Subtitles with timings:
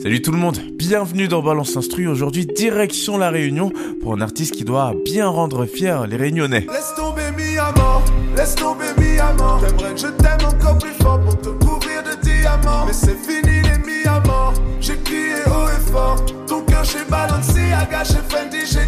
[0.00, 2.06] Salut tout le monde, bienvenue dans Balance Instru.
[2.06, 6.66] Aujourd'hui, direction La Réunion pour un artiste qui doit bien rendre fier les Réunionnais.
[6.70, 7.56] Laisse tomber mi
[8.36, 9.58] laisse tomber mi amant.
[9.58, 12.86] J'aimerais que je t'aime encore plus fort pour te couvrir de diamants.
[12.86, 14.52] Mais c'est fini les mi amants.
[14.80, 16.24] J'ai crié haut et fort.
[16.46, 18.86] Ton cœur chez Balenciaga, chez Fendi, j'ai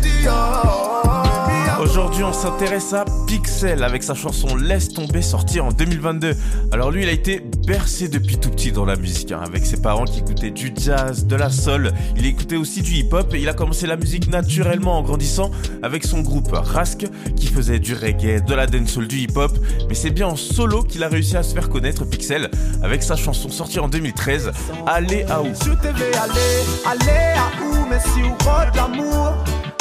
[2.31, 6.37] on s'intéresse à Pixel avec sa chanson Laisse tomber sortie en 2022.
[6.71, 9.83] Alors lui, il a été bercé depuis tout petit dans la musique, hein, avec ses
[9.83, 11.91] parents qui écoutaient du jazz, de la soul.
[12.17, 15.51] Il écoutait aussi du hip-hop et il a commencé la musique naturellement en grandissant
[15.83, 19.59] avec son groupe Rask qui faisait du reggae, de la dancehall, du hip-hop.
[19.89, 22.49] Mais c'est bien en solo qu'il a réussi à se faire connaître Pixel
[22.81, 24.53] avec sa chanson sortie en 2013,
[24.87, 25.49] Allez à où?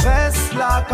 [0.03, 0.85] Reste là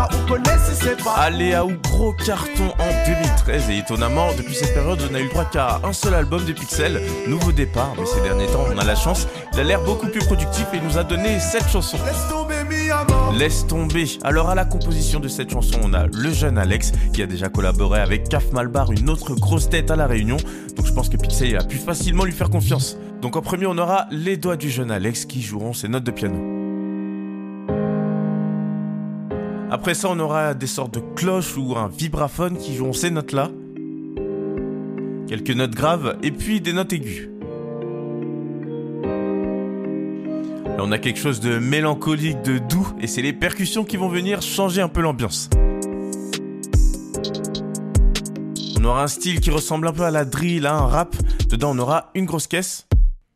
[0.74, 1.12] c'est pas.
[1.16, 5.24] Allez à où gros carton en 2013 et étonnamment depuis cette période on a eu
[5.24, 8.78] le droit qu'à un seul album de Pixel, Nouveau Départ, mais ces derniers temps on
[8.78, 11.68] a la chance, il a l'air beaucoup plus productif et il nous a donné cette
[11.68, 11.98] chanson.
[12.04, 12.56] Laisse tomber.
[13.38, 14.18] Laisse tomber.
[14.22, 17.48] Alors à la composition de cette chanson, on a le jeune Alex qui a déjà
[17.48, 20.36] collaboré avec Caf Malbar, une autre grosse tête à la Réunion.
[20.76, 22.96] Donc je pense que Pixel a pu facilement lui faire confiance.
[23.20, 26.10] Donc en premier, on aura les doigts du jeune Alex qui joueront ses notes de
[26.10, 26.55] piano.
[29.68, 33.50] Après ça, on aura des sortes de cloches ou un vibraphone qui joueront ces notes-là.
[35.26, 37.28] Quelques notes graves et puis des notes aiguës.
[40.76, 44.08] Là, on a quelque chose de mélancolique, de doux, et c'est les percussions qui vont
[44.08, 45.50] venir changer un peu l'ambiance.
[48.78, 51.16] On aura un style qui ressemble un peu à la drill, à un rap.
[51.48, 52.86] Dedans, on aura une grosse caisse,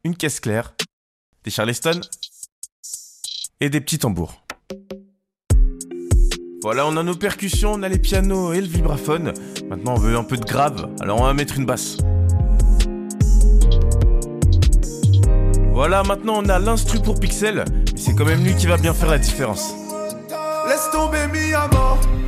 [0.05, 0.75] une caisse claire,
[1.43, 2.01] des charleston
[3.59, 4.45] et des petits tambours.
[6.63, 9.33] Voilà, on a nos percussions, on a les pianos et le vibraphone.
[9.71, 11.97] Maintenant, on veut un peu de grave, alors on va mettre une basse.
[15.73, 18.93] Voilà, maintenant on a l'instru pour Pixel, mais c'est quand même lui qui va bien
[18.93, 19.75] faire la différence.
[20.69, 21.53] Laisse tomber mi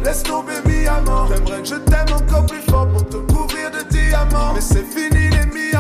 [0.03, 0.85] laisse tomber mi.
[1.29, 4.55] J'aimerais que je t'aime encore plus fort pour te couvrir de diamants.
[4.55, 5.71] Mais c'est fini les mi.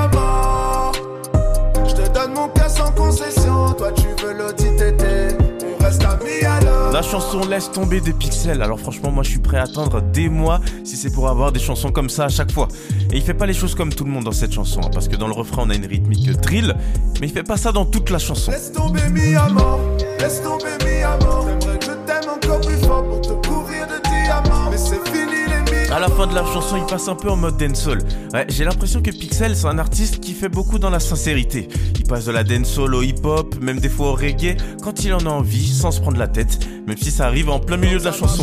[1.89, 3.73] Je te donne mon cœur sans concession.
[3.73, 4.77] Toi tu veux l'audit
[7.03, 8.63] La chanson Laisse tomber des pixels.
[8.63, 11.59] Alors franchement, moi je suis prêt à attendre des mois si c'est pour avoir des
[11.59, 12.69] chansons comme ça à chaque fois.
[13.11, 15.09] Et il fait pas les choses comme tout le monde dans cette chanson, hein, parce
[15.09, 16.77] que dans le refrain on a une rythmique drill,
[17.21, 18.53] mais il fait pas ça dans toute la chanson.
[18.53, 19.01] Laisse tomber
[20.21, 20.73] laisse tomber.
[20.81, 24.12] J'aimerais que encore plus fort pour te couvrir de
[26.03, 27.99] la fin de la chanson, il passe un peu en mode dancehall.
[28.33, 31.69] Ouais, j'ai l'impression que Pixel, c'est un artiste qui fait beaucoup dans la sincérité.
[31.95, 35.21] Il passe de la dancehall au hip-hop, même des fois au reggae, quand il en
[35.21, 36.59] a envie, sans se prendre la tête,
[36.89, 38.43] même si ça arrive en plein milieu de la chanson.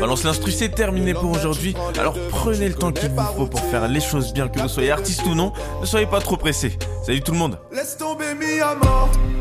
[0.00, 1.74] Balance l'instru, c'est terminé pour aujourd'hui.
[1.98, 4.90] Alors prenez le temps qu'il vous faut pour faire les choses bien, que vous soyez
[4.90, 5.54] artiste ou non.
[5.80, 6.76] Ne soyez pas trop pressés.
[7.06, 7.58] Salut tout le monde.
[7.72, 8.23] Laisse tomber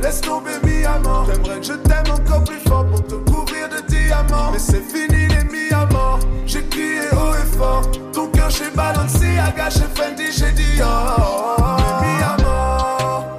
[0.02, 1.26] laisse tomber mi amant.
[1.26, 4.52] J'aimerais que je t'aime encore plus fort pour te couvrir de diamants.
[4.52, 6.20] Mais c'est fini les mi amants.
[6.46, 7.84] J'ai crié haut et fort.
[8.12, 11.62] Ton cœur chez Balenciaga, chez Fendi, j'ai dit oh.
[12.02, 13.38] Mi amant.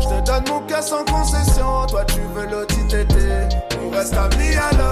[0.00, 1.86] Je te donne mon cœur sans concession.
[1.88, 3.16] Toi tu veux l'OTTT.
[3.82, 4.87] On reste amis alors.